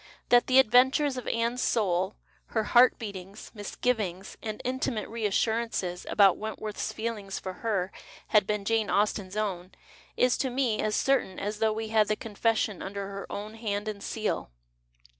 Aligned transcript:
That 0.29 0.47
the 0.47 0.57
adventures 0.57 1.15
of 1.15 1.27
Aime's 1.27 1.61
soul, 1.61 2.15
her 2.47 2.63
heart 2.63 2.97
beatings, 2.97 3.51
misgivings 3.53 4.35
and 4.41 4.59
intimate 4.65 5.07
reassurances 5.07 6.07
about 6.09 6.37
Wentworth's 6.39 6.91
feeling 6.91 7.29
for 7.29 7.53
her 7.61 7.91
had 8.29 8.47
been 8.47 8.65
Jane 8.65 8.89
Austen's 8.89 9.37
own 9.37 9.73
is 10.17 10.39
to 10.39 10.49
me 10.49 10.79
as 10.81 10.95
certain 10.95 11.37
as 11.37 11.59
though 11.59 11.73
we 11.73 11.89
had 11.89 12.07
the 12.07 12.15
con 12.15 12.35
fession 12.35 12.81
under 12.83 13.09
her 13.09 13.31
own 13.31 13.53
hand 13.53 13.87
and 13.87 14.01
seal. 14.01 14.49